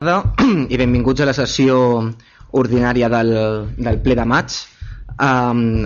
[0.00, 1.74] i benvinguts a la sessió
[2.56, 3.32] ordinària del,
[3.76, 4.54] del ple de maig.
[5.20, 5.84] Um,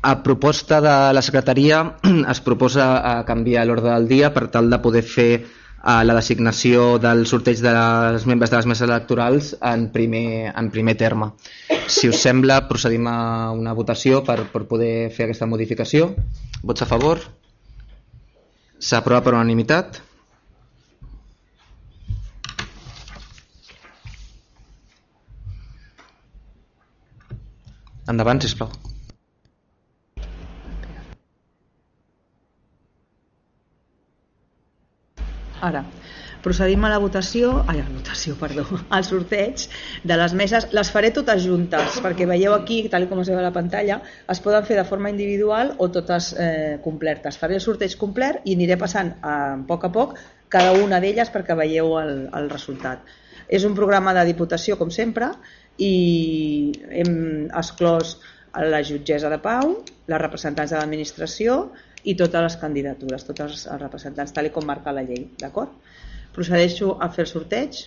[0.00, 1.82] a proposta de la secretaria
[2.32, 6.86] es proposa uh, canviar l'ordre del dia per tal de poder fer uh, la designació
[6.96, 11.34] del sorteig dels membres de les meses electorals en primer, en primer terme.
[11.92, 16.14] Si us sembla, procedim a una votació per, per poder fer aquesta modificació.
[16.64, 17.20] Vots a favor?
[18.80, 20.06] S'aprova per unanimitat.
[28.12, 28.70] Endavant, sisplau.
[35.66, 35.80] Ara,
[36.44, 39.64] procedim a la votació, ai, a la votació, perdó, al sorteig
[40.06, 40.68] de les meses.
[40.78, 43.98] Les faré totes juntes, perquè veieu aquí, tal com es veu a la pantalla,
[44.30, 47.40] es poden fer de forma individual o totes eh, complertes.
[47.40, 50.18] Faré el sorteig complet i aniré passant a, a poc a poc
[50.52, 53.16] cada una d'elles perquè veieu el, el resultat.
[53.48, 55.30] És un programa de diputació, com sempre,
[55.78, 57.12] i hem
[57.54, 58.16] exclòs
[58.56, 61.58] la jutgessa de pau, les representants de l'administració
[62.06, 65.26] i totes les candidatures, tots els representants, tal com marca la llei.
[65.40, 65.74] D'acord?
[66.36, 67.84] Procedeixo a fer el sorteig.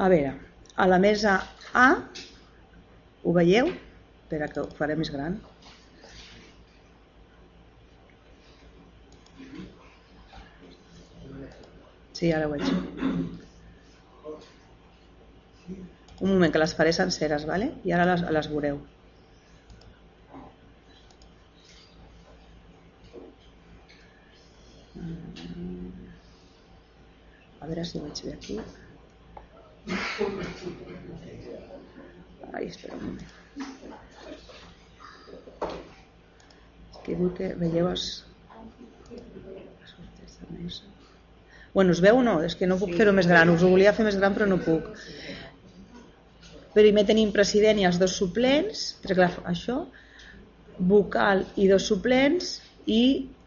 [0.00, 0.32] A veure,
[0.80, 1.34] a la mesa
[1.76, 1.88] A,
[3.22, 3.72] ho veieu?
[4.22, 5.38] Espera que ho faré més gran.
[12.20, 12.66] Sí, ara ho veig.
[16.20, 17.70] Un moment, que les faré senceres, vale?
[17.88, 18.80] i ara les, les veureu.
[27.60, 28.60] A veure si ho veig bé aquí.
[32.52, 33.36] Ai, espera un moment.
[37.04, 38.06] que diu que veieu els...
[41.74, 42.40] Bueno, us veu o no?
[42.46, 43.50] És que no puc fer-ho més gran.
[43.52, 44.90] Us ho volia fer més gran però no puc.
[46.74, 49.78] Primer tenim president i els dos suplents, perquè això,
[50.90, 53.02] vocal i dos suplents i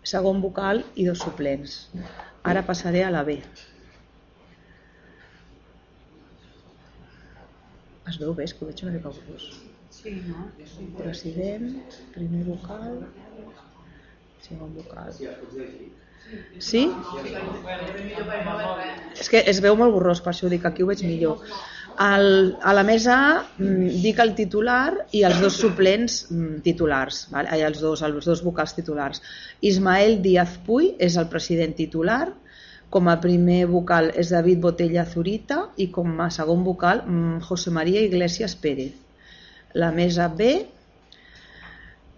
[0.08, 1.78] segon vocal i dos suplents.
[2.44, 3.40] Ara passaré a la B.
[8.14, 8.46] Es veu bé?
[8.46, 9.46] És que ho veig una mica borrós.
[9.94, 10.44] Sí, no?
[11.00, 11.72] President,
[12.14, 13.00] primer vocal,
[14.44, 15.16] segon vocal.
[16.62, 16.84] Sí?
[19.18, 21.42] És que es veu molt borrós, per això dic, aquí ho veig millor.
[22.04, 22.30] El,
[22.62, 23.18] a la mesa
[23.58, 27.50] mm, dic el titular i els dos suplents mm, titulars, vale?
[27.66, 29.26] els, dos, els dos vocals titulars.
[29.74, 32.28] Ismael Díaz Puy és el president titular,
[32.94, 37.74] com a primer vocal és David Botella Zurita i com a segon vocal mm, José
[37.74, 38.94] María Iglesias Pérez.
[39.74, 40.68] La mesa B,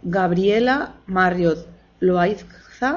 [0.04, 0.76] Gabriela
[1.08, 1.54] Mario
[2.02, 2.92] Loaiza,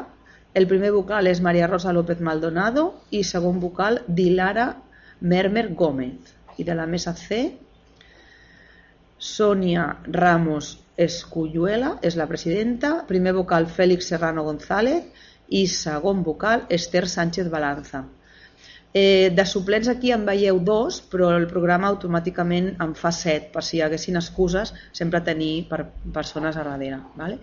[0.59, 4.67] el primer vocal és Maria Rosa López Maldonado i segon vocal Dilara
[5.21, 6.35] Mermer Gómez.
[6.59, 7.55] I de la mesa C,
[9.19, 15.07] Sonia Ramos Esculluela és la presidenta, primer vocal Félix Serrano González
[15.49, 18.05] i segon vocal Esther Sánchez Balanza.
[18.95, 23.63] Eh, de suplents aquí en veieu dos, però el programa automàticament en fa set, per
[23.63, 25.83] si hi haguessin excuses, sempre tenir per
[26.15, 27.03] persones a darrere.
[27.21, 27.37] Vale?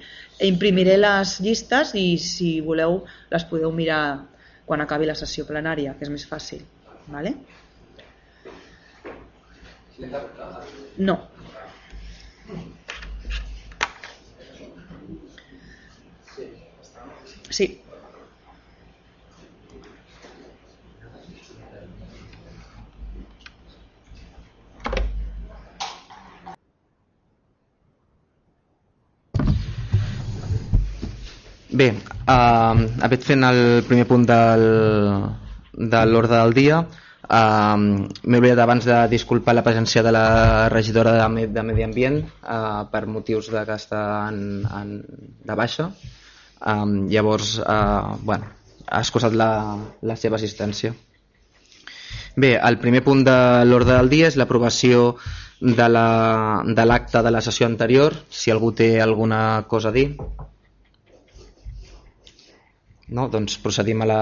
[0.47, 4.01] Imprimiré les llistes i si voleu les podeu mirar
[4.65, 6.65] quan acabi la sessió plenària, que és més fàcil.
[7.13, 7.35] Vale?
[10.97, 11.19] No.
[17.49, 17.84] Sí.
[31.75, 34.61] Bé, uh, havent fent el primer punt del,
[35.93, 40.27] de l'ordre del dia, uh, m'he oblidat abans de disculpar la presència de la
[40.71, 44.95] regidora de, de Medi Ambient uh, per motius de que està en, en,
[45.49, 45.89] de baixa.
[46.63, 48.47] Um, llavors, uh, bueno,
[48.87, 49.51] ha excusat la,
[49.99, 50.95] la seva assistència.
[52.39, 53.37] Bé, el primer punt de
[53.67, 55.17] l'ordre del dia és l'aprovació
[55.59, 58.15] de l'acte la, de, de la sessió anterior.
[58.31, 60.13] Si algú té alguna cosa a dir.
[63.07, 63.27] No?
[63.29, 64.21] Doncs procedim a la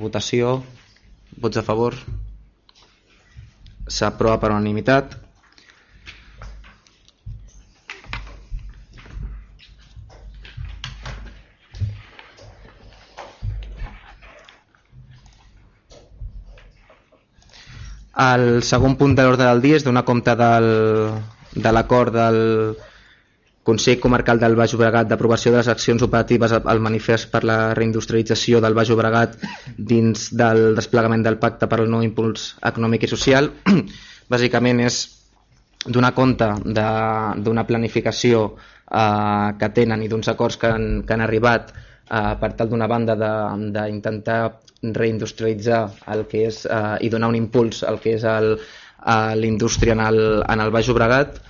[0.00, 0.56] votació.
[1.36, 1.96] Vots a favor?
[3.96, 5.16] S'aprova per unanimitat.
[18.24, 20.66] El segon punt de l'ordre del dia és donar compte del,
[21.52, 22.38] de l'acord del
[23.66, 28.60] Consell Comarcal del Baix Obregat d'aprovació de les accions operatives al manifest per la reindustrialització
[28.62, 29.34] del Baix Obregat
[29.76, 33.50] dins del desplegament del Pacte per al Nou Impuls Econòmic i Social
[34.34, 35.00] bàsicament és
[35.86, 41.74] donar compte d'una planificació eh, que tenen i d'uns acords que han, que han arribat
[41.74, 44.40] eh, per tal d'una banda d'intentar
[45.00, 45.82] reindustrialitzar
[46.14, 48.26] el que és eh, i donar un impuls al que és
[49.42, 51.42] l'indústria en, el, en el Baix Obregat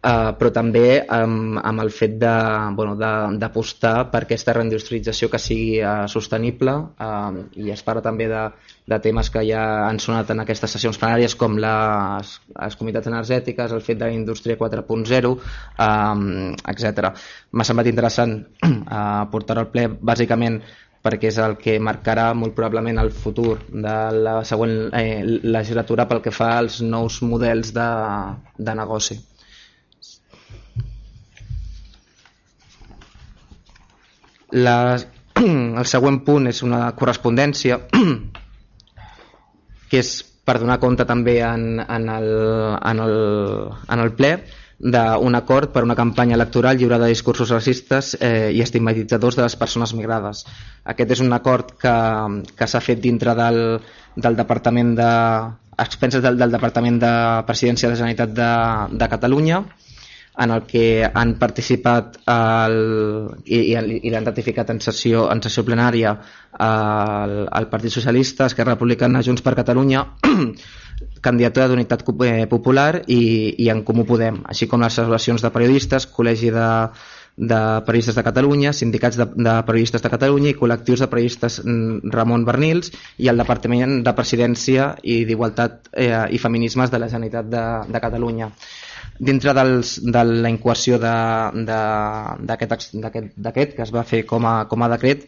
[0.00, 6.06] Uh, però també amb, amb el fet d'apostar bueno, per aquesta reindustrialització que sigui uh,
[6.08, 8.46] sostenible uh, i es parla també de,
[8.88, 13.76] de temes que ja han sonat en aquestes sessions plenàries com les, les comunitats energètiques,
[13.76, 16.26] el fet de la indústria 4.0, um,
[16.72, 17.12] etc.
[17.52, 20.62] M'ha semblat interessant uh, portar al ple bàsicament
[21.04, 26.24] perquè és el que marcarà molt probablement el futur de la següent eh, legislatura pel
[26.24, 27.90] que fa als nous models de,
[28.56, 29.20] de negoci.
[34.52, 34.98] La,
[35.40, 37.78] el següent punt és una correspondència
[39.90, 40.10] que és
[40.46, 42.32] per donar compte també en, en, el,
[42.80, 43.14] en, el,
[43.86, 44.32] en el ple
[44.80, 49.56] d'un acord per una campanya electoral lliure de discursos racistes eh, i estigmatitzadors de les
[49.60, 50.46] persones migrades.
[50.88, 51.96] Aquest és un acord que,
[52.56, 53.60] que s'ha fet dintre del,
[54.16, 55.10] del Departament de
[55.80, 57.12] expenses del, del Departament de
[57.48, 58.50] Presidència de la Generalitat de,
[58.96, 59.60] de Catalunya
[60.40, 62.76] en el que han participat el,
[63.44, 66.14] i, i l'han ratificat en sessió, en sessió plenària
[66.58, 70.06] el, el Partit Socialista, Esquerra Republicana, Junts per Catalunya,
[71.26, 73.22] candidatura d'Unitat eh, Popular i,
[73.60, 76.68] i en Comú Podem, així com les associacions de periodistes, Col·legi de,
[77.36, 82.12] de Periodistes de Catalunya, sindicats de, de periodistes de Catalunya i col·lectius de periodistes mm,
[82.12, 87.48] Ramon Bernils i el Departament de Presidència i d'Igualtat eh, i Feminismes de la Generalitat
[87.48, 88.50] de, de Catalunya
[89.20, 91.66] dintre dels, de la incoació d'aquest
[93.76, 95.26] que es va fer com a, com a decret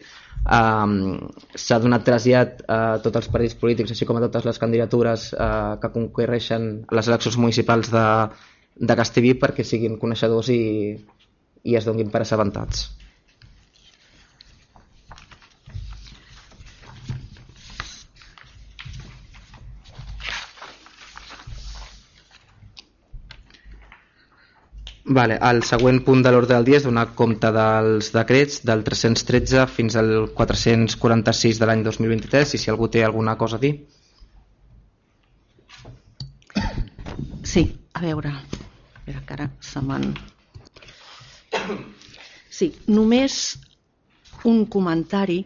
[0.49, 1.19] um,
[1.53, 5.77] s'ha donat trasllat a tots els partits polítics així com a totes les candidatures uh,
[5.81, 8.07] que concorreixen les eleccions municipals de,
[8.89, 10.61] de Castellví perquè siguin coneixedors i,
[11.63, 12.89] i es donin per assabentats.
[25.13, 29.65] Vale, el següent punt de l'ordre del dia és donar compte dels decrets del 313
[29.69, 33.73] fins al 446 de l'any 2023 i si algú té alguna cosa a dir.
[37.53, 37.63] Sí,
[37.93, 40.07] a veure, a veure que ara se m'han...
[42.49, 43.37] Sí, només
[44.49, 45.43] un comentari.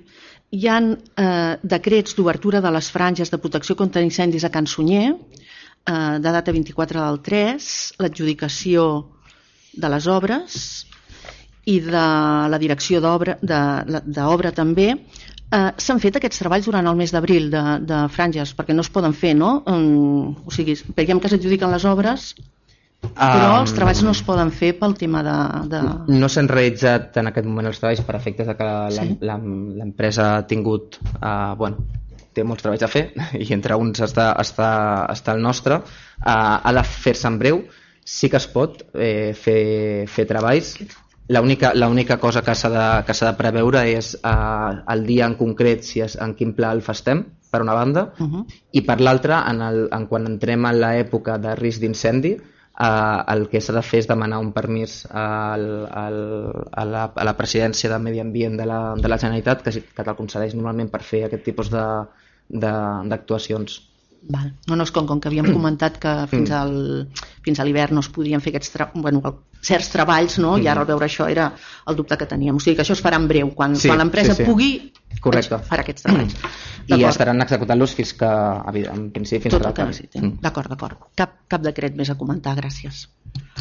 [0.56, 5.12] Hi ha eh, decrets d'obertura de les franges de protecció contra incendis a Can Sunyer,
[5.12, 8.88] eh, de data 24 del 3, l'adjudicació
[9.78, 10.60] de les obres
[11.68, 12.04] i de
[12.52, 18.04] la direcció d'obra també eh, s'han fet aquests treballs durant el mes d'abril de, de
[18.14, 19.58] franges, perquè no es poden fer, no?
[19.68, 22.32] Um, o sigui, veiem que s'adjudiquen les obres,
[23.14, 25.38] però um, els treballs no es poden fer pel tema de...
[25.72, 25.82] de...
[26.18, 28.70] No s'han realitzat en aquest moment els treballs per efectes de que
[29.30, 30.28] l'empresa sí?
[30.28, 31.00] ha tingut...
[31.20, 31.86] Uh, bueno,
[32.34, 33.08] té molts treballs a fer
[33.44, 34.72] i entre uns està, està,
[35.14, 35.82] està el nostre.
[36.22, 37.62] Uh, ha de fer-se en breu,
[38.08, 40.78] sí que es pot eh, fer, fer treballs
[41.28, 46.00] l'única cosa que s'ha de, que de preveure és eh, el dia en concret si
[46.06, 48.46] és, en quin pla el festem per una banda uh -huh.
[48.72, 52.32] i per l'altra en, el, en quan entrem en l'època de risc d'incendi
[52.80, 56.18] eh, el que s'ha de fer és demanar un permís al, al,
[56.72, 60.04] a, la, a la presidència de Medi Ambient de la, de la Generalitat que, que
[60.04, 61.70] te'l concedeix normalment per fer aquest tipus
[62.50, 63.82] d'actuacions
[64.28, 64.52] Val.
[64.68, 66.58] No, no, és com, com que havíem comentat que fins, mm.
[66.58, 69.22] al, fins a l'hivern no es podien fer aquests tra bueno,
[69.64, 70.56] certs treballs, no?
[70.56, 70.66] Mm.
[70.66, 71.50] i ara al veure això era
[71.88, 72.58] el dubte que teníem.
[72.58, 74.50] O sigui que això es farà en breu, quan, sí, quan l'empresa sí, sí.
[74.50, 74.72] pugui
[75.24, 75.62] Correcte.
[75.70, 76.36] farà aquests treballs.
[76.88, 78.32] I estaran executant-los fins que,
[78.88, 80.26] en principi, fins Tot que necessitin.
[80.26, 80.42] Mm.
[80.44, 81.08] D'acord, d'acord.
[81.20, 83.08] Cap, cap decret més a comentar, gràcies.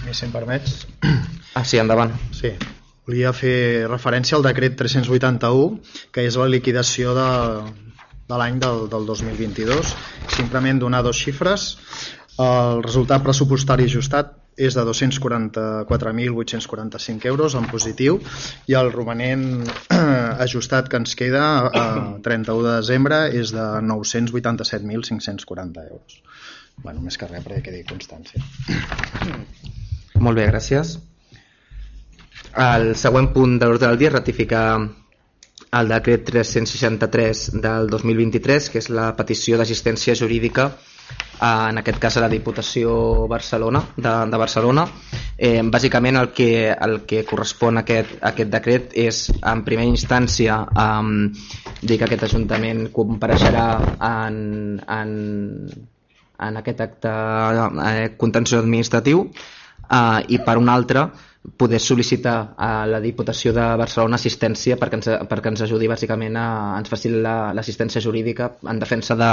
[0.03, 0.85] Sí, si em permets.
[1.57, 2.13] Ah, sí, endavant.
[2.37, 2.53] Sí,
[3.07, 5.81] volia fer referència al decret 381,
[6.13, 7.29] que és la liquidació de,
[8.29, 9.95] de l'any del, del 2022.
[10.37, 11.61] Simplement donar dos xifres.
[12.43, 18.21] El resultat pressupostari ajustat és de 244.845 euros en positiu
[18.69, 19.69] i el romanent
[20.47, 26.23] ajustat que ens queda a 31 de desembre és de 987.540 euros.
[26.83, 28.41] Bueno, més que res perquè quedi constància.
[30.21, 30.99] Molt bé, gràcies.
[32.57, 34.89] El següent punt de l'ordre del dia és ratificar
[35.73, 40.71] el decret 363 del 2023, que és la petició d'assistència jurídica
[41.43, 44.87] en aquest cas a la Diputació Barcelona, de, de Barcelona.
[45.37, 49.89] Eh, bàsicament el que, el que correspon a aquest, a aquest decret és en primera
[49.89, 51.03] instància eh,
[51.83, 53.67] dir que aquest Ajuntament compareixerà
[54.09, 55.13] en, en,
[56.49, 59.27] en aquest acte eh, contenció administratiu
[59.91, 61.07] eh, i per un altre
[61.57, 66.49] poder sol·licitar a la Diputació de Barcelona assistència perquè ens, perquè ens ajudi bàsicament a
[66.81, 69.31] ens faci l'assistència la, jurídica en defensa de,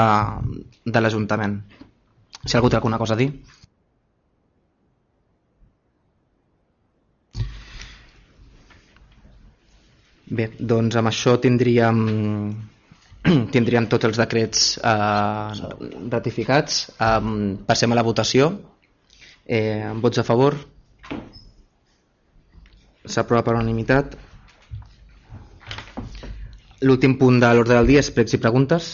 [0.85, 1.57] de l'Ajuntament.
[2.45, 3.31] Si algú té alguna cosa a dir.
[10.33, 11.97] Bé, doncs amb això tindríem
[13.55, 15.73] tindríem tots els decrets eh,
[16.13, 16.87] ratificats.
[16.99, 17.19] Eh,
[17.67, 18.51] passem a la votació.
[19.45, 20.55] Eh, vots a favor?
[23.03, 24.15] S'aprova per unanimitat.
[26.83, 28.91] L'últim punt de l'ordre del dia és pregs i preguntes.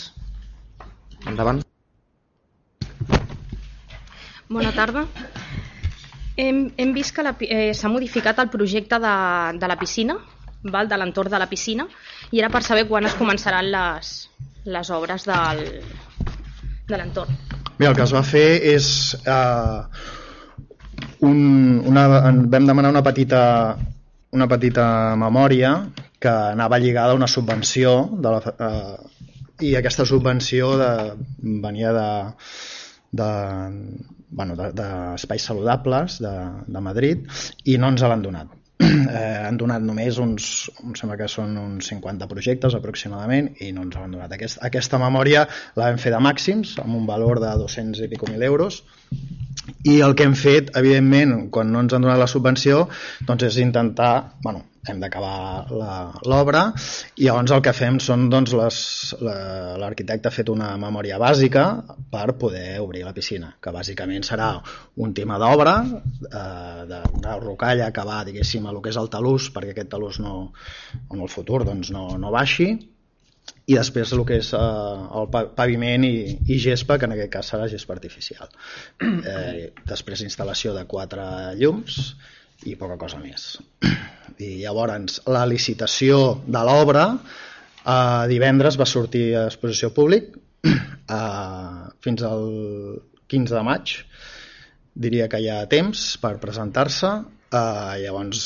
[1.30, 1.62] Endavant.
[4.50, 5.06] Bona tarda.
[6.40, 9.16] Hem, hem vist que eh, s'ha modificat el projecte de,
[9.60, 10.16] de la piscina,
[10.64, 11.86] val, de l'entorn de la piscina,
[12.32, 14.14] i era per saber quan es començaran les,
[14.66, 15.66] les obres del,
[16.90, 17.38] de l'entorn.
[17.78, 18.88] Mira, el que es va fer és...
[19.22, 20.18] Eh,
[21.26, 21.40] un,
[21.86, 22.04] una,
[22.48, 23.42] vam demanar una petita,
[24.36, 25.74] una petita memòria
[26.20, 29.20] que anava lligada a una subvenció de la, eh,
[29.70, 30.92] i aquesta subvenció de,
[31.64, 32.10] venia de,
[33.22, 33.30] de,
[34.30, 36.36] bueno, d'espais de, saludables de,
[36.68, 37.28] de Madrid
[37.66, 38.59] i no ens l'han donat.
[38.80, 43.84] Eh, han donat només uns, em sembla que són uns 50 projectes aproximadament i no
[43.88, 44.32] ens han donat.
[44.38, 45.44] Aquest, aquesta memòria
[45.76, 48.84] la vam fer de màxims amb un valor de 200 i pico mil euros
[49.84, 52.86] i el que hem fet, evidentment, quan no ens han donat la subvenció,
[53.28, 55.68] doncs és intentar, bueno, hem d'acabar
[56.26, 56.62] l'obra
[57.18, 58.54] i llavors el que fem són doncs,
[59.20, 61.66] l'arquitecte ha fet una memòria bàsica
[62.12, 64.52] per poder obrir la piscina que bàsicament serà
[65.04, 69.50] un tema d'obra eh, d'una rocalla que va diguéssim a el que és el talús
[69.56, 70.38] perquè aquest talús no,
[71.12, 72.72] en el futur doncs, no, no baixi
[73.70, 76.16] i després el que és eh, el paviment i,
[76.54, 78.50] i gespa, que en aquest cas serà gespa artificial.
[79.30, 81.26] Eh, després instal·lació de quatre
[81.60, 82.00] llums
[82.68, 83.54] i poca cosa més.
[84.40, 90.36] I llavors la licitació de l'obra eh, divendres va sortir a exposició públic
[90.66, 92.46] eh, fins al
[93.30, 93.96] 15 de maig.
[95.00, 97.12] Diria que hi ha temps per presentar-se.
[97.50, 98.42] Eh, llavors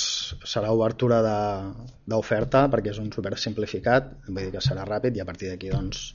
[0.47, 1.19] serà obertura
[2.07, 5.73] d'oferta perquè és un super simplificat vull dir que serà ràpid i a partir d'aquí
[5.73, 6.05] doncs,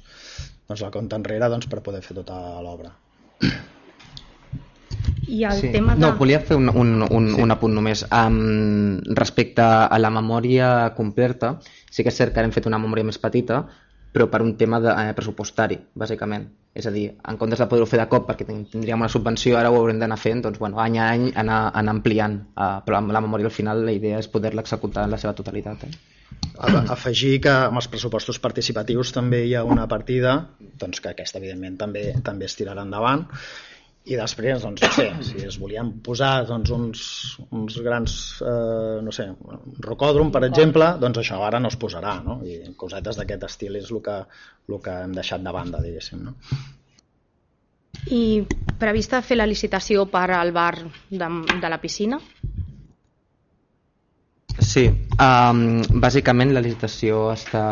[0.71, 2.95] doncs la compta enrere doncs, per poder fer tota l'obra
[5.29, 5.73] i el sí.
[5.73, 6.03] tema de...
[6.03, 7.43] No, volia fer un, un, un, sí.
[7.45, 8.05] un apunt només.
[8.09, 11.59] Um, respecte a la memòria completa,
[11.91, 13.63] sí que és cert que hem fet una memòria més petita,
[14.13, 16.49] però per un tema de, eh, pressupostari, bàsicament.
[16.79, 19.71] És a dir, en comptes de poder-ho fer de cop perquè tindríem una subvenció, ara
[19.73, 22.39] ho haurem d'anar fent, doncs, bueno, any a any anar, anar ampliant.
[22.55, 25.35] Uh, però amb la memòria al final la idea és poder-la executar en la seva
[25.39, 25.85] totalitat.
[25.89, 25.97] Eh?
[26.59, 31.79] afegir que amb els pressupostos participatius també hi ha una partida doncs que aquesta evidentment
[31.81, 33.25] també també es tirarà endavant
[34.09, 37.03] i després, doncs, no sé, si es volien posar doncs, uns,
[37.53, 42.15] uns grans, eh, no sé, un rocòdrom, per exemple, doncs això ara no es posarà,
[42.25, 42.39] no?
[42.47, 44.17] I cosetes d'aquest estil és el que,
[44.71, 46.37] el que hem deixat de banda, diguéssim, no?
[48.15, 48.23] I
[48.81, 50.75] prevista fer la licitació per al bar
[51.11, 51.29] de,
[51.61, 52.21] de la piscina?
[54.59, 54.89] Sí,
[55.23, 55.61] um,
[56.03, 57.63] bàsicament la licitació està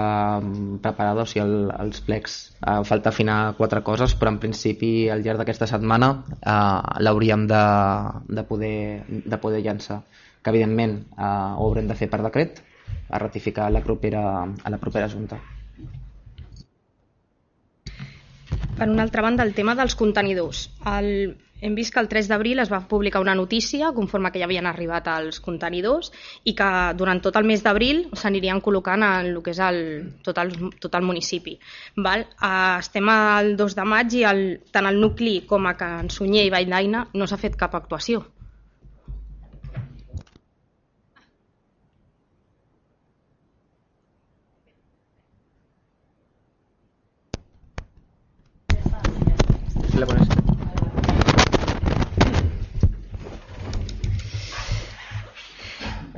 [0.84, 5.24] preparada, o sigui, el, els plecs uh, falta afinar quatre coses, però en principi al
[5.24, 7.64] llarg d'aquesta setmana uh, l'hauríem de,
[8.38, 8.78] de, poder,
[9.10, 9.98] de poder llançar,
[10.42, 12.62] que evidentment uh, ho haurem de fer per decret
[13.10, 15.40] a ratificar la propera, a la propera Junta.
[18.76, 20.68] Per una altra banda, el tema dels contenidors.
[20.86, 24.46] El, hem vist que el 3 d'abril es va publicar una notícia conforme que ja
[24.48, 26.12] havien arribat els contenidors
[26.44, 29.80] i que durant tot el mes d'abril s'anirien col·locant en el que és el,
[30.26, 31.56] tot, el, tot el municipi.
[31.96, 32.26] Val?
[32.36, 36.46] Uh, estem al 2 de maig i el, tant el nucli com a Can Sunyer
[36.46, 38.24] i Vall d'Aina no s'ha fet cap actuació.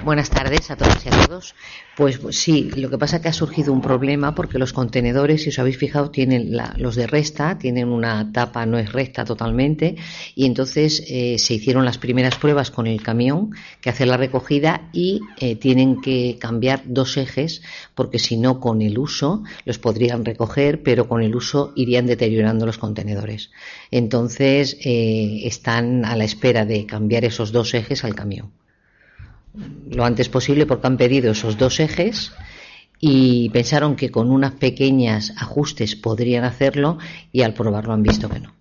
[0.09, 1.55] Buenas tardes a todos y a todos.
[1.95, 5.51] Pues sí, lo que pasa es que ha surgido un problema porque los contenedores, si
[5.51, 9.97] os habéis fijado, tienen la, los de resta, tienen una tapa, no es recta totalmente,
[10.35, 13.51] y entonces eh, se hicieron las primeras pruebas con el camión
[13.83, 17.61] que hace la recogida y eh, tienen que cambiar dos ejes
[17.95, 22.65] porque si no con el uso los podrían recoger, pero con el uso irían deteriorando
[22.65, 23.51] los contenedores.
[23.91, 28.53] Entonces eh, están a la espera de cambiar esos dos ejes al camión
[29.91, 32.33] lo antes posible porque han pedido esos dos ejes
[33.01, 36.99] y pensaron que con unas pequeñas ajustes podrien hacerlo
[37.33, 38.55] i al provar-lo han visto que no.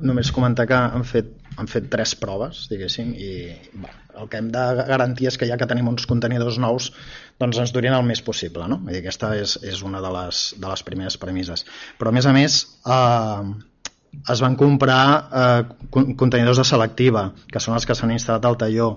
[0.00, 3.30] Només comentar que han fet, han fet tres proves, diguéssim, i
[3.74, 6.90] bueno, el que hem de garantir és que ja que tenim uns contenidors nous
[7.40, 8.68] doncs ens durin el més possible.
[8.70, 8.78] No?
[8.84, 11.66] Vull dir, aquesta és, és una de les, de les primeres premisses.
[11.98, 13.50] Però a més a més, eh,
[14.28, 15.02] es van comprar
[15.42, 18.90] eh, contenidors de selectiva, que són els que s'han instal·lat al talló.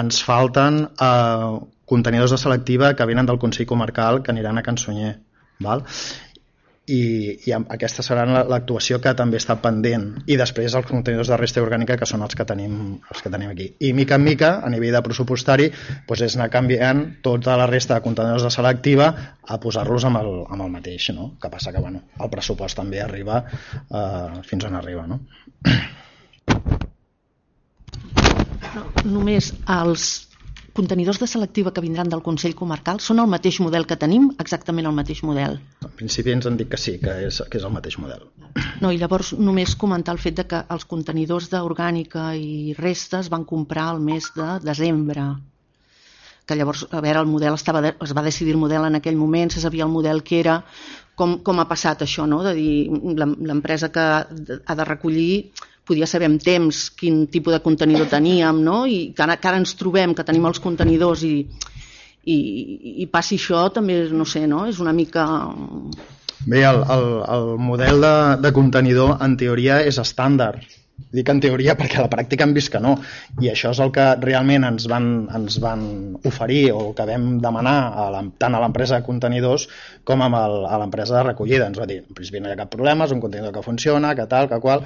[0.00, 1.50] Ens falten eh,
[1.90, 5.16] contenidors de selectiva que venen del Consell Comarcal que aniran a Can Sunyer.
[5.60, 5.84] Val?
[6.90, 7.00] I,
[7.46, 10.06] i aquesta serà l'actuació que també està pendent.
[10.26, 12.74] I després els contenidors de resta orgànica que són els que tenim,
[13.12, 13.70] els que tenim aquí.
[13.86, 15.70] I mica en mica a nivell de pressupostari
[16.08, 19.10] doncs és anar canviant tota la resta de contenidors de selectiva
[19.46, 21.34] a posar-los amb, el, amb el mateix no?
[21.40, 25.20] que passa que bueno, el pressupost també arriba eh, fins on arriba no
[29.04, 30.29] només els
[30.76, 34.88] contenidors de selectiva que vindran del Consell Comarcal són el mateix model que tenim, exactament
[34.88, 35.58] el mateix model?
[35.84, 38.26] En principi ens han dit que sí, que és, que és el mateix model.
[38.82, 43.46] No, i llavors només comentar el fet de que els contenidors d'orgànica i restes van
[43.46, 45.30] comprar el mes de desembre
[46.50, 49.14] que llavors, a veure, el model estava de, es va decidir el model en aquell
[49.14, 50.56] moment, se sabia el model que era,
[51.14, 52.40] com, com ha passat això, no?
[52.42, 52.72] de dir,
[53.20, 55.52] l'empresa que ha de recollir
[55.90, 58.84] podia saber amb temps quin tipus de contenidor teníem, no?
[58.86, 61.34] i que ara, que ara ens trobem que tenim els contenidors i,
[62.24, 62.36] i,
[63.02, 64.64] i passi això també, no sé, no?
[64.70, 65.26] és una mica...
[66.46, 68.14] Bé, el, el, el model de,
[68.46, 70.62] de contenidor en teoria és estàndard,
[71.12, 72.96] dic en teoria perquè a la pràctica hem vist que no.
[73.42, 75.82] I això és el que realment ens van, ens van
[76.28, 79.66] oferir o que vam demanar a la, tant a l'empresa de contenidors
[80.04, 80.30] com a
[80.78, 81.68] l'empresa de recollida.
[81.70, 84.14] Ens va dir, en principi no hi ha cap problema és un contenidor que funciona,
[84.14, 84.84] que tal, que qual.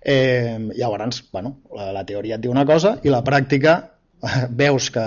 [0.00, 3.76] Eh, llavors, bueno la, la teoria et diu una cosa i la pràctica
[4.62, 5.06] veus que,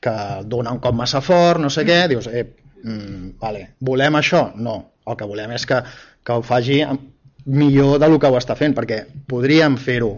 [0.00, 2.46] que dona un cop massa fort, no sé què dius, eh,
[2.82, 4.50] mm, vale, volem això?
[4.56, 5.80] No, el que volem és que,
[6.24, 6.80] que ho faci
[7.46, 10.16] millor del que ho està fent, perquè podríem fer-ho,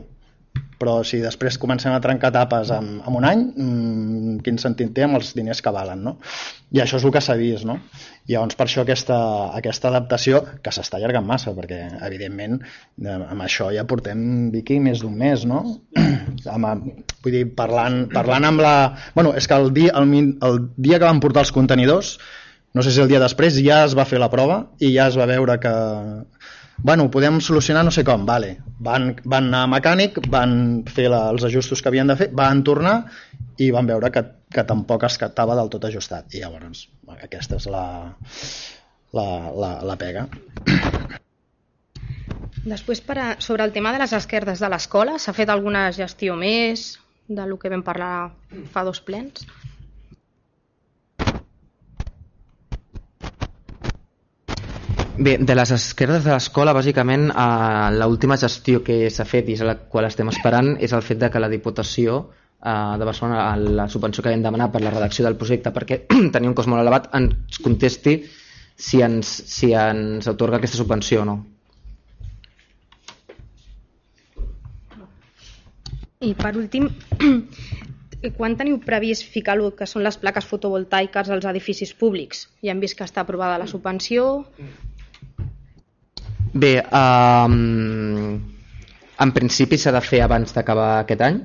[0.82, 5.04] però si després comencem a trencar tapes en, en un any, mmm, quin sentit té
[5.06, 6.16] amb els diners que valen, no?
[6.74, 7.76] I això és el que s'ha vist, no?
[8.26, 9.18] I llavors per això aquesta,
[9.54, 12.58] aquesta adaptació, que s'està allargant massa, perquè evidentment
[13.06, 15.62] amb això ja portem, Vicky, més d'un mes, no?
[16.56, 16.90] amb,
[17.22, 18.76] vull dir, parlant, parlant amb la...
[19.14, 22.16] Bueno, és que el dia, el, el dia que van portar els contenidors,
[22.74, 25.18] no sé si el dia després ja es va fer la prova i ja es
[25.20, 25.72] va veure que,
[26.78, 28.56] bueno, ho podem solucionar no sé com, vale.
[28.82, 32.62] van, van anar a mecànic, van fer la, els ajustos que havien de fer, van
[32.66, 32.96] tornar
[33.62, 36.34] i van veure que, que tampoc es estava del tot ajustat.
[36.34, 36.88] I llavors,
[37.20, 37.84] aquesta és la,
[39.12, 40.26] la, la, la pega.
[42.62, 46.36] Després, per a, sobre el tema de les esquerdes de l'escola, s'ha fet alguna gestió
[46.38, 46.96] més
[47.28, 48.32] de lo que vam parlar
[48.74, 49.46] fa dos plens?
[55.22, 59.60] Bé, de les esquerdes de l'escola, bàsicament, eh, l'última gestió que s'ha fet i és
[59.68, 63.44] la qual estem esperant és el fet de que la Diputació eh, de Barcelona,
[63.82, 66.00] la subvenció que vam demanar per la redacció del projecte perquè
[66.34, 68.16] tenia un cost molt elevat, ens contesti
[68.74, 71.38] si ens, si ens atorga aquesta subvenció o no.
[76.22, 76.90] I per últim,
[78.40, 82.48] quan teniu previst ficar el que són les plaques fotovoltaiques als edificis públics?
[82.62, 84.48] Ja hem vist que està aprovada la subvenció,
[86.54, 88.36] Bé, um,
[89.24, 91.38] en principi s'ha de fer abans d'acabar aquest any,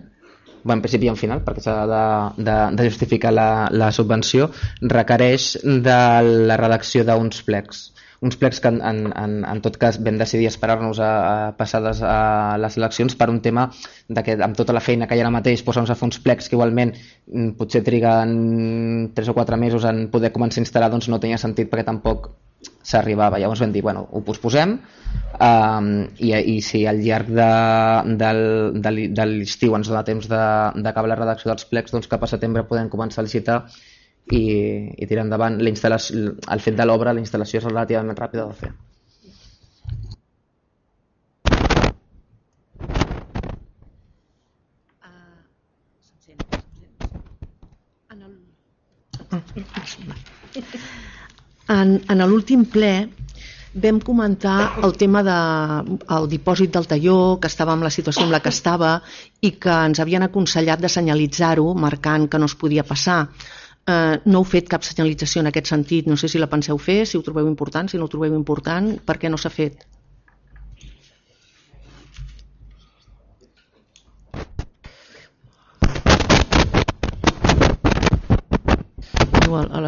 [0.64, 2.02] bé, en principi i en final, perquè s'ha de,
[2.44, 4.50] de, de justificar la, la subvenció,
[4.82, 6.00] requereix de
[6.50, 7.86] la redacció d'uns plecs
[8.22, 12.58] uns plecs que en, en, en, tot cas vam decidir esperar-nos a, a passades a
[12.62, 13.68] les eleccions per un tema
[14.08, 16.20] de que amb tota la feina que hi ha ara mateix posar-nos a fer uns
[16.24, 20.92] plecs que igualment mm, potser triguen 3 o 4 mesos en poder començar a instal·lar
[20.94, 22.32] doncs no tenia sentit perquè tampoc
[22.88, 23.38] s'arribava.
[23.38, 25.90] Llavors vam dir, bueno, ho posposem um,
[26.24, 27.50] i, i si al llarg de,
[28.22, 28.42] del,
[28.82, 32.66] de, de l'estiu ens dona temps d'acabar la redacció dels plecs, doncs cap a setembre
[32.70, 33.60] podem començar a licitar
[34.32, 34.44] i,
[34.98, 38.74] i tirar endavant la el fet de l'obra, la instal·lació és relativament ràpida de fer.
[48.12, 48.36] En el...
[51.68, 52.92] En, en l'últim ple
[53.78, 58.26] vam comentar el tema del de, el dipòsit del talló, que estava en la situació
[58.26, 58.96] en la que estava
[59.42, 63.28] i que ens havien aconsellat de senyalitzar-ho, marcant que no es podia passar.
[63.88, 67.06] Eh, no heu fet cap senyalització en aquest sentit, no sé si la penseu fer,
[67.06, 69.88] si ho trobeu important, si no ho trobeu important, per què no s'ha fet?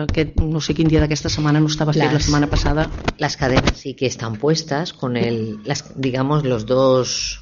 [0.04, 2.90] aquest, no sé quin dia d'aquesta setmana no estaba fet la semana pasada.
[3.18, 7.42] Las cadenas sí que están puestas con el, las, digamos, los dos,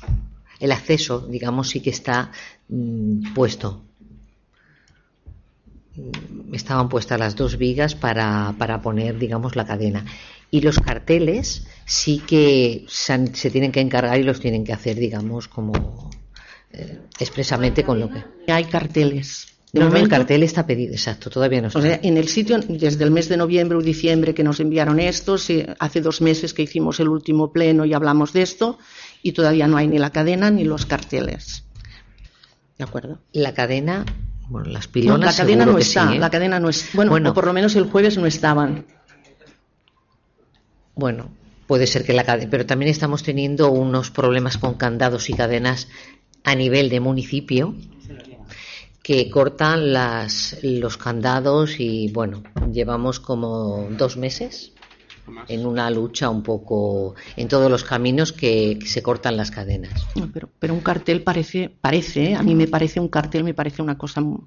[0.59, 2.31] el acceso, digamos, sí que está
[2.69, 3.86] mmm, puesto.
[6.53, 10.05] Estaban puestas las dos vigas para, para poner, digamos, la cadena.
[10.49, 14.97] Y los carteles sí que se, se tienen que encargar y los tienen que hacer,
[14.97, 16.09] digamos, como
[16.71, 18.23] eh, expresamente con lo que...
[18.47, 21.79] Hay carteles De no, momento, el cartel está pedido, exacto, todavía no está.
[21.79, 24.99] O sea, en el sitio, desde el mes de noviembre o diciembre que nos enviaron
[24.99, 28.77] esto, sí, hace dos meses que hicimos el último pleno y hablamos de esto,
[29.23, 31.63] y todavía no hay ni la cadena ni los carteles.
[32.77, 33.19] ¿De acuerdo?
[33.31, 34.05] La cadena,
[34.49, 35.19] bueno, las pilonas.
[35.19, 36.19] No, la cadena no está, sí, ¿eh?
[36.19, 36.89] la cadena no es.
[36.93, 38.85] Bueno, bueno, o por lo menos el jueves no estaban.
[40.95, 41.29] Bueno,
[41.67, 45.87] puede ser que la cadena, pero también estamos teniendo unos problemas con candados y cadenas
[46.43, 47.75] a nivel de municipio
[49.03, 54.73] que cortan las, los candados y bueno, llevamos como dos meses
[55.47, 60.07] en una lucha un poco en todos los caminos que, que se cortan las cadenas.
[60.33, 62.35] Pero, pero, un cartel parece, parece, ¿eh?
[62.35, 64.39] a mí me parece un cartel, me parece una cosa muy,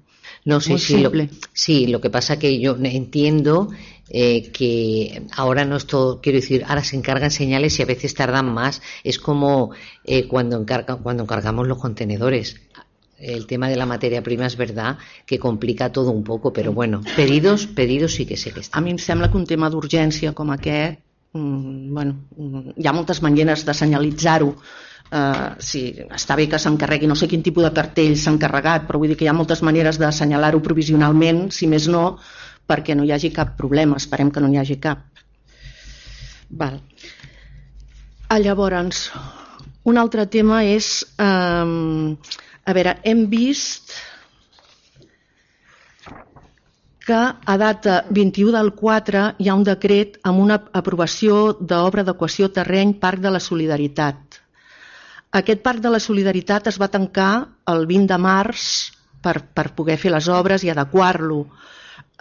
[0.45, 1.23] no, sí, muy sí, simple.
[1.25, 3.69] Lo, sí, lo que pasa que yo entiendo
[4.09, 8.53] eh, que ahora no esto quiero decir, ahora se encargan señales y a veces tardan
[8.53, 8.81] más.
[9.03, 9.71] Es como
[10.03, 12.59] eh, cuando, encarga, cuando encargamos los contenedores
[13.21, 17.01] el tema de la materia prima és verdad que complica todo un poco, però bueno,
[17.15, 18.77] pedidos, pedidos sí que sé que està.
[18.77, 20.99] A mi em sembla que un tema d'urgència com aquest,
[21.33, 24.55] mm, bueno, mm, hi ha moltes maneres de senyalitzar-ho,
[25.11, 28.95] Uh, sí, està bé que s'encarregui, no sé quin tipus de cartell s'ha encarregat, però
[29.01, 32.17] vull dir que hi ha moltes maneres de assenyalar-ho provisionalment, si més no,
[32.65, 35.03] perquè no hi hagi cap problema, esperem que no n'hi hagi cap.
[36.47, 36.79] Val.
[38.29, 39.11] Ah, llavors,
[39.83, 42.15] un altre tema és eh,
[42.65, 43.93] a veure, hem vist
[47.05, 52.51] que a data 21 del 4 hi ha un decret amb una aprovació d'obra d'equació
[52.53, 54.37] terreny Parc de la Solidaritat.
[55.41, 57.31] Aquest Parc de la Solidaritat es va tancar
[57.73, 58.63] el 20 de març
[59.23, 61.45] per, per poder fer les obres i adequar-lo.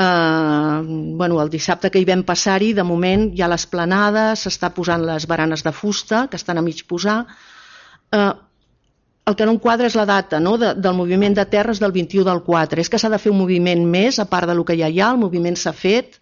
[0.01, 0.81] Eh,
[1.21, 5.27] bueno, el dissabte que hi vam passar-hi, de moment hi ha l'esplanada, s'està posant les
[5.29, 7.25] baranes de fusta, que estan a mig posar,
[8.17, 8.31] eh,
[9.27, 10.57] el que no enquadra és la data no?
[10.59, 12.81] de, del moviment de terres del 21 del 4.
[12.81, 15.11] És que s'ha de fer un moviment més, a part del que ja hi ha,
[15.13, 16.19] el moviment s'ha fet.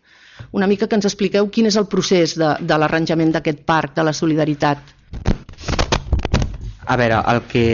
[0.55, 4.05] Una mica que ens expliqueu quin és el procés de, de l'arranjament d'aquest parc de
[4.07, 4.95] la solidaritat.
[6.89, 7.67] A veure, el que...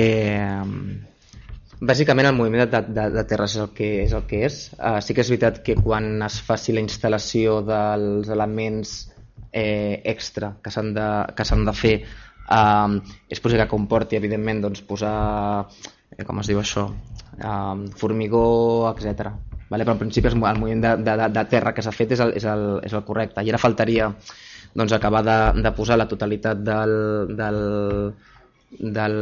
[1.84, 4.14] Bàsicament el moviment de, de, de terres és el que és.
[4.16, 4.60] El que és.
[4.78, 8.94] Uh, sí que és veritat que quan es faci la instal·lació dels elements
[9.52, 11.94] eh, extra que s'han de, que de fer
[12.44, 12.98] Um,
[13.32, 15.14] és possible que comporti, evidentment, doncs, posar,
[16.12, 16.86] eh, com es diu això,
[17.40, 18.44] um, formigó,
[18.92, 19.30] etc.
[19.70, 19.84] Vale?
[19.84, 22.44] Però en principi el moviment de, de, de terra que s'ha fet és el, és,
[22.44, 23.42] el, és el correcte.
[23.42, 24.12] I ara faltaria
[24.74, 26.94] doncs, acabar de, de posar la totalitat del,
[27.38, 27.60] del,
[28.78, 29.18] del,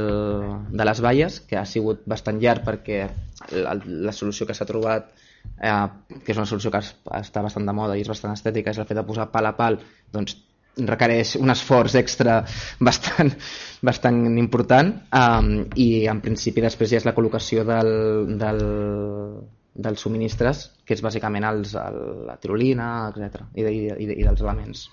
[0.73, 3.05] de les valles, que ha sigut bastant llarg perquè
[3.55, 3.77] la,
[4.09, 5.13] la solució que s'ha trobat
[5.61, 5.87] eh,
[6.25, 8.89] que és una solució que està bastant de moda i és bastant estètica, és el
[8.89, 9.79] fet de posar pal a pal,
[10.15, 10.37] doncs
[10.77, 12.41] requereix un esforç extra
[12.81, 13.33] bastant,
[13.89, 17.93] bastant important um, i en principi després ja és la col·locació del,
[18.41, 18.63] del,
[19.75, 24.41] dels subministres que és bàsicament els, el, la tirolina etc i, i, de, i dels
[24.41, 24.87] elements.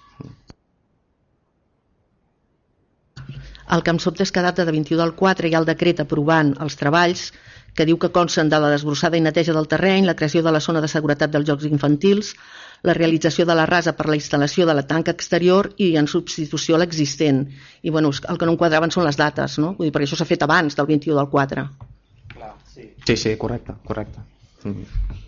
[3.70, 6.00] El que em sobta és que data de 21 del 4 hi ha el decret
[6.02, 7.30] aprovant els treballs
[7.78, 10.60] que diu que consten de la desbrossada i neteja del terreny, la creació de la
[10.60, 12.34] zona de seguretat dels jocs infantils,
[12.84, 16.76] la realització de la rasa per la instal·lació de la tanca exterior i en substitució
[16.76, 17.46] a l'existent.
[17.82, 19.76] I bueno, el que no enquadraven són les dates, no?
[19.78, 21.68] Vull dir, perquè això s'ha fet abans del 21 del 4.
[22.36, 22.92] Clar, sí.
[23.06, 24.20] Sí, sí, correcte, correcte.
[24.63, 25.20] Mm -hmm.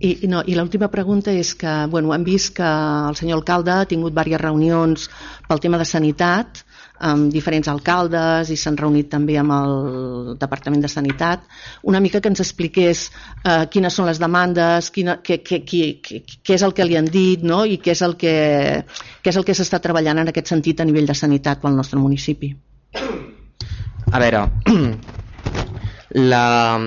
[0.00, 3.88] I, no, i l'última pregunta és que bueno, hem vist que el senyor alcalde ha
[3.88, 5.10] tingut diverses reunions
[5.48, 6.62] pel tema de sanitat
[7.00, 11.46] amb diferents alcaldes i s'han reunit també amb el Departament de Sanitat,
[11.88, 15.84] una mica que ens expliqués eh, quines són les demandes, quina, què, què, què,
[16.44, 17.62] què és el que li han dit no?
[17.64, 18.34] i què és el que,
[19.22, 21.98] què és el que s'està treballant en aquest sentit a nivell de sanitat pel nostre
[22.00, 22.52] municipi.
[24.10, 24.44] a veure,
[26.32, 26.78] la,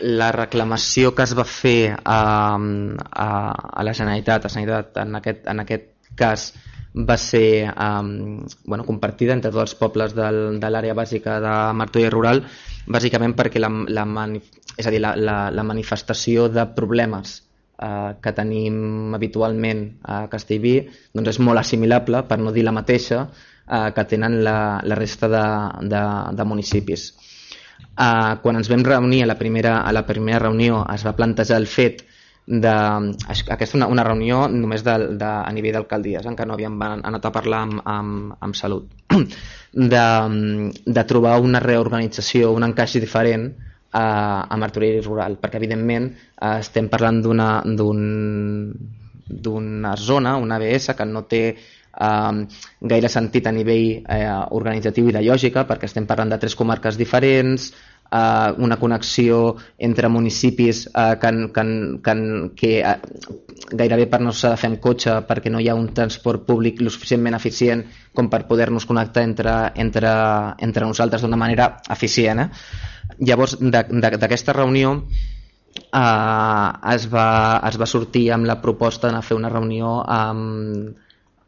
[0.00, 2.20] la reclamació que es va fer a,
[2.56, 6.52] a, a la Generalitat, a Sanitat, en aquest, en aquest cas,
[6.94, 12.12] va ser um, bueno, compartida entre tots els pobles del, de l'àrea bàsica de Martorell
[12.12, 12.42] Rural,
[12.86, 14.04] bàsicament perquè la, la,
[14.76, 17.38] és a dir, la, la, la manifestació de problemes
[17.80, 20.76] eh, que tenim habitualment a Castellví
[21.14, 23.24] doncs és molt assimilable, per no dir la mateixa,
[23.66, 25.44] eh, que tenen la, la resta de,
[25.88, 26.02] de,
[26.36, 27.12] de municipis.
[27.92, 31.60] Eh, quan ens vam reunir a la, primera, a la primera reunió es va plantejar
[31.60, 32.04] el fet
[32.46, 32.74] de,
[33.28, 37.32] aquesta una, una reunió només de, de, a nivell d'alcaldies, encara no havíem anat a
[37.34, 38.88] parlar amb, amb, amb salut,
[39.94, 40.06] de,
[40.86, 43.52] de trobar una reorganització, un encaix diferent
[43.92, 47.62] a, a Martorell rural, perquè evidentment eh, estem parlant d'una
[49.32, 52.32] d'una zona, una ABS, que no té eh,
[52.92, 54.28] gaire sentit a nivell eh,
[54.58, 57.70] organitzatiu i de lògica, perquè estem parlant de tres comarques diferents,
[58.12, 61.64] eh, una connexió entre municipis eh, que, que,
[62.04, 62.14] que,
[62.54, 62.96] que eh,
[63.72, 66.80] gairebé per no s'ha de fer amb cotxe perquè no hi ha un transport públic
[66.82, 70.10] lo suficientment eficient com per poder-nos connectar entre, entre,
[70.58, 72.44] entre nosaltres d'una manera eficient.
[72.44, 72.48] Eh?
[73.22, 77.28] Llavors, d'aquesta reunió eh, es, va,
[77.68, 80.92] es va sortir amb la proposta d'anar a fer una reunió amb,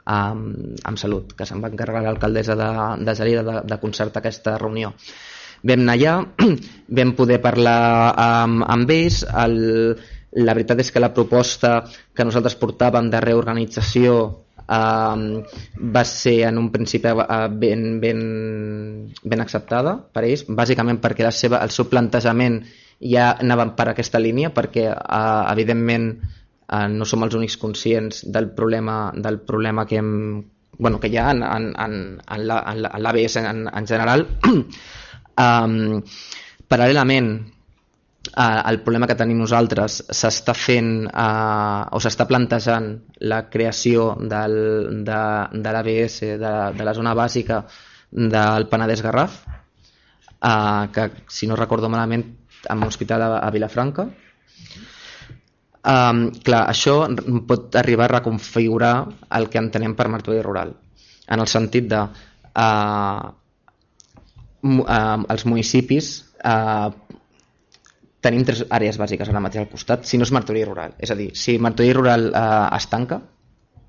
[0.05, 2.73] amb, amb Salut, que se'n va encarregar l'alcaldessa de,
[3.05, 4.95] de Gerida de, de concertar aquesta reunió
[5.65, 6.15] vam anar allà,
[6.99, 9.59] vam poder parlar amb, amb ells, el,
[10.45, 11.79] la veritat és que la proposta
[12.15, 14.15] que nosaltres portàvem de reorganització
[14.69, 15.43] eh,
[15.97, 18.23] va ser en un principi eh, ben, ben,
[19.23, 22.63] ben acceptada per ells, bàsicament perquè la seva, el seu plantejament
[23.01, 28.51] ja anava per aquesta línia, perquè eh, evidentment eh, no som els únics conscients del
[28.57, 30.43] problema, del problema que, hem,
[30.79, 32.47] bueno, que hi ha en, en, en, en
[33.07, 34.29] l'ABS en, en, en general
[35.35, 36.03] Um,
[36.71, 37.31] paral·lelament
[38.37, 42.93] uh, el problema que tenim nosaltres s'està fent uh, o s'està plantejant
[43.27, 44.55] la creació del,
[45.07, 45.21] de,
[45.59, 47.65] de l'ABS de, de la zona bàsica
[48.15, 49.43] del Penedès Garraf
[50.45, 52.25] uh, que si no recordo malament
[52.71, 54.07] amb un hospital a, a Vilafranca.
[55.85, 57.03] Um, clar, això
[57.45, 58.95] pot arribar a reconfigurar
[59.37, 60.73] el que entenem per Martorell Rural
[61.29, 62.15] en el sentit de uh,
[62.65, 63.33] eh,
[64.65, 66.89] els municipis eh,
[68.25, 70.95] tenim tres àrees bàsiques ara mateix al costat, si no és Martorell Rural.
[70.99, 73.21] És a dir, si Martorell Rural eh, es tanca,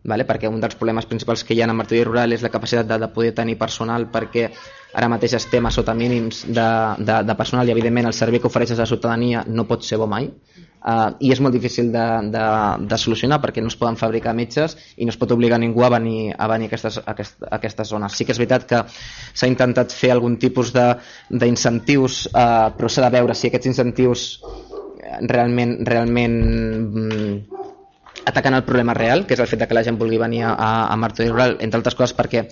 [0.05, 0.25] vale?
[0.25, 2.99] perquè un dels problemes principals que hi ha a Martorell Rural és la capacitat de,
[3.01, 4.49] de poder tenir personal perquè
[4.95, 6.67] ara mateix estem a sota mínims de,
[6.99, 9.99] de, de personal i evidentment el servei que ofereix a la ciutadania no pot ser
[9.99, 10.29] bo mai
[10.85, 12.45] uh, i és molt difícil de, de,
[12.85, 15.91] de solucionar perquè no es poden fabricar metges i no es pot obligar ningú a
[15.97, 18.15] venir a, venir a, aquestes, a, aquest, a aquestes zones.
[18.15, 18.83] Sí que és veritat que
[19.33, 24.29] s'ha intentat fer algun tipus d'incentius, uh, però s'ha de veure si aquests incentius
[25.29, 27.64] realment, realment mm,
[28.25, 30.55] atacant el problema real, que és el fet de que la gent vulgui venir a,
[30.89, 32.45] a Martorell Rural, entre altres coses perquè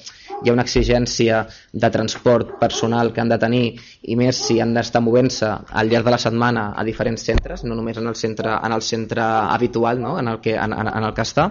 [0.44, 3.64] hi ha una exigència de transport personal que han de tenir
[4.04, 7.78] i més si han d'estar movent-se al llarg de la setmana a diferents centres, no
[7.80, 10.18] només en el centre, en el centre habitual no?
[10.20, 11.50] en, el que, en, en, en el que està.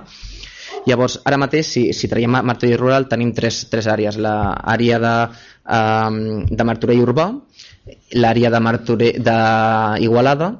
[0.87, 4.17] Llavors, ara mateix, si, si traiem Martorell Rural, tenim tres, tres àrees.
[4.19, 5.15] L'àrea de,
[5.77, 6.17] um,
[6.51, 7.29] de Martorell Urbà,
[8.19, 10.53] l'àrea de Martorell d'Igualada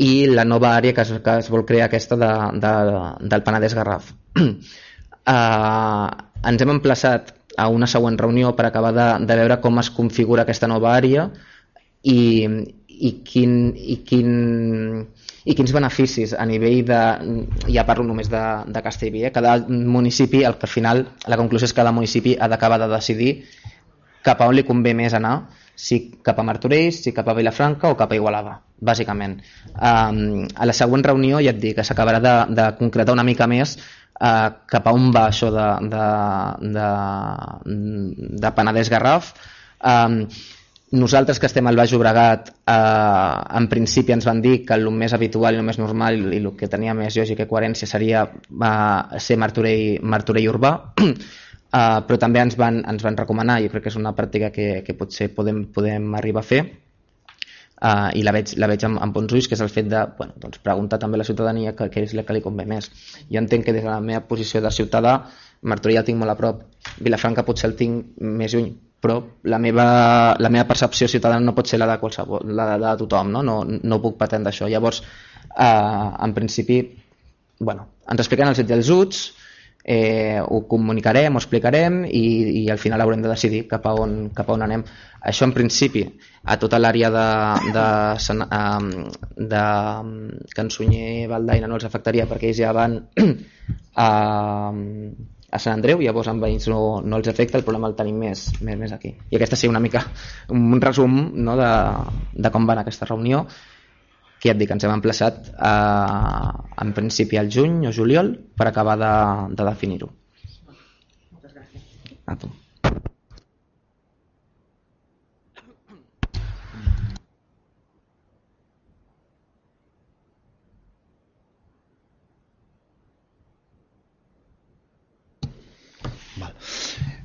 [0.00, 2.30] i la nova àrea que es, que es vol crear aquesta de,
[2.62, 2.72] de,
[3.32, 4.12] del Penedès Garraf.
[4.40, 4.44] uh,
[6.50, 10.46] ens hem emplaçat a una següent reunió per acabar de, de veure com es configura
[10.46, 11.26] aquesta nova àrea
[12.02, 12.20] i,
[12.88, 14.30] i, quin, i, quin,
[15.44, 17.00] i quins beneficis a nivell de...
[17.68, 19.34] ja parlo només de, de Castellví, eh?
[19.36, 23.34] cada municipi, al final la conclusió és que cada municipi ha d'acabar de decidir
[24.24, 25.36] cap a on li convé més anar,
[25.76, 29.38] si cap a Martorell, si cap a Vilafranca o cap a Igualada, bàsicament.
[29.76, 33.48] Um, a la següent reunió, ja et dic, que s'acabarà de, de concretar una mica
[33.50, 36.06] més uh, cap a on va això de, de,
[36.78, 36.88] de,
[38.44, 39.34] de Penedès Garraf.
[39.80, 40.24] Um,
[40.90, 45.14] nosaltres que estem al Baix Obregat eh, en principi ens van dir que el més
[45.14, 49.20] habitual i el més normal i el que tenia més lògica i coherència seria eh,
[49.22, 50.74] ser Martorell, Martorell urbà
[51.70, 54.80] Uh, però també ens van, ens van recomanar, i crec que és una pràctica que,
[54.82, 56.64] que potser podem, podem arribar a fer,
[57.80, 60.02] uh, i la veig, la veig amb, amb bons ulls, que és el fet de
[60.18, 62.90] bueno, doncs preguntar també a la ciutadania què, és el que li convé més.
[63.30, 65.16] Jo entenc que des de la meva posició de ciutadà,
[65.62, 66.62] Martorell el tinc molt a prop,
[67.04, 69.18] Vilafranca potser el tinc més lluny, però
[69.52, 69.84] la meva,
[70.40, 73.42] la meva percepció ciutadana no pot ser la de qualsevol, la de, de tothom, no?
[73.44, 74.68] No, no puc pretendre això.
[74.68, 75.02] Llavors,
[75.50, 76.80] uh, en principi,
[77.60, 79.22] bueno, ens expliquen els ets i els uts,
[79.84, 82.24] eh, ho comunicarem, ho explicarem i,
[82.62, 84.84] i al final haurem de decidir cap a on, cap a on anem.
[85.20, 86.04] Això en principi
[86.42, 87.26] a tota l'àrea de,
[87.74, 89.64] de, de, de
[90.56, 92.96] Cansunyer Valdaina no els afectaria perquè ells ja van
[94.06, 94.08] a,
[95.50, 98.46] a Sant Andreu, llavors amb veïns no, no els afecta, el problema el tenim més,
[98.62, 99.12] més, més aquí.
[99.30, 100.06] I aquesta sí una mica
[100.54, 101.70] un resum no, de,
[102.32, 103.44] de com va anar aquesta reunió
[104.40, 105.74] que ja et dic, ens hem emplaçat a,
[106.80, 109.12] en principi al juny o juliol per acabar de,
[109.52, 110.08] de definir-ho.
[111.36, 111.84] Moltes gràcies.
[112.24, 112.48] A tu.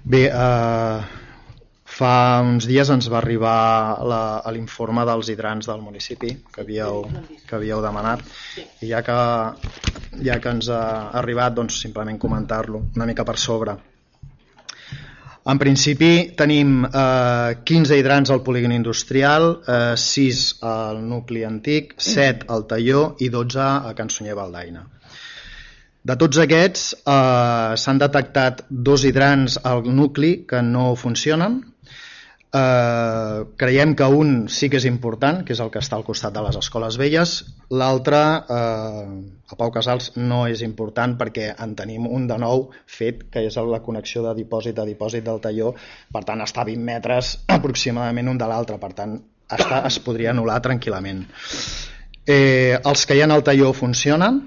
[0.05, 1.23] Bé, eh,
[1.95, 3.55] Fa uns dies ens va arribar
[4.51, 7.05] l'informe dels hidrants del municipi que havíeu,
[7.47, 8.23] que havíeu demanat
[8.83, 9.15] i ja que,
[10.27, 10.81] ja que ens ha
[11.21, 13.77] arribat doncs simplement comentar-lo una mica per sobre.
[15.53, 22.49] En principi tenim eh, 15 hidrants al polígon industrial, eh, 6 al nucli antic, 7
[22.49, 24.83] al Talló i 12 a Can Sunyer Valdaina.
[26.05, 31.63] De tots aquests eh, s'han detectat dos hidrants al nucli que no funcionen,
[32.55, 36.31] Eh, creiem que un sí que és important, que és el que està al costat
[36.37, 37.33] de les escoles velles,
[37.81, 38.21] l'altre,
[38.55, 43.43] eh, a Pau Casals, no és important perquè en tenim un de nou fet, que
[43.49, 45.73] és la connexió de dipòsit a dipòsit del talló,
[46.13, 49.19] per tant està a 20 metres aproximadament un de l'altre, per tant
[49.51, 51.25] està, es podria anul·lar tranquil·lament.
[52.25, 54.39] Eh, els que hi ha al talló funcionen,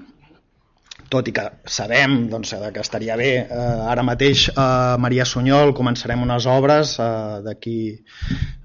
[1.09, 3.31] tot i que sabem doncs, que estaria bé.
[3.41, 7.09] Eh, ara mateix a Maria Sunyol començarem unes obres eh,
[7.45, 7.79] d'aquí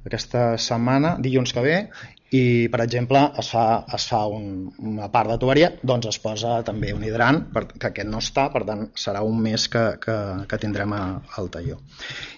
[0.05, 1.79] aquesta setmana, dilluns que ve,
[2.35, 4.47] i per exemple es fa, es fa un,
[4.83, 8.49] una part de tuberia, doncs es posa també un hidrant, per, que aquest no està,
[8.55, 10.17] per tant serà un mes que, que,
[10.51, 11.03] que tindrem a,
[11.39, 11.79] al talló.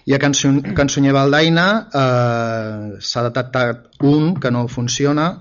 [0.05, 5.31] I a Cansunyer Valdaina eh, s'ha detectat un que no funciona,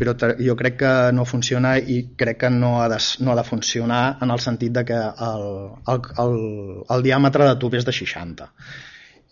[0.00, 3.44] però jo crec que no funciona i crec que no ha de, no ha de
[3.44, 5.48] funcionar en el sentit de que el,
[5.92, 6.38] el, el,
[6.96, 8.48] el diàmetre de tub és de 60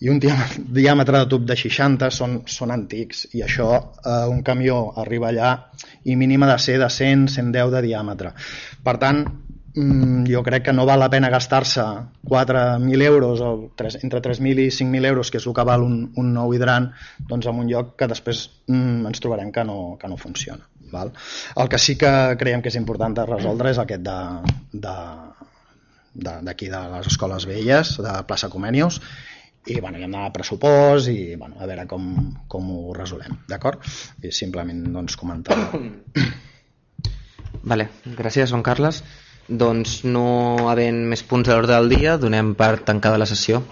[0.05, 4.79] i un diàmetre de tub de 60 són, són antics i això eh, un camió
[5.03, 5.53] arriba allà
[6.05, 8.35] i mínim ha de ser de 100, 110 de diàmetre.
[8.85, 9.25] Per tant
[9.79, 11.85] mm, jo crec que no val la pena gastar-se
[12.29, 16.01] 4.000 euros o 3, entre 3.000 i 5.000 euros, que és el que val un,
[16.17, 16.91] un nou hidrant,
[17.31, 20.67] doncs en un lloc que després mm, ens trobarem que no, que no funciona.
[20.93, 21.13] Val?
[21.57, 22.11] El que sí que
[22.41, 24.19] creiem que és important de resoldre és aquest de,
[24.73, 24.95] de,
[26.43, 29.01] d'aquí de, de les escoles velles, de plaça Comènios,
[29.69, 32.05] i bueno, hi hem d'anar a pressupost i bueno, a veure com,
[32.49, 33.85] com ho resolem, d'acord?
[34.25, 35.59] I simplement doncs, comentar.
[37.69, 39.03] Vale, gràcies, Joan Carles.
[39.61, 40.25] Doncs no
[40.73, 43.63] havent més punts a l'ordre del dia, donem per tancada la sessió.